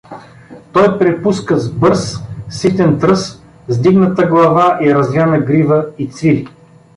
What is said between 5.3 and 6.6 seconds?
грива, и цвили.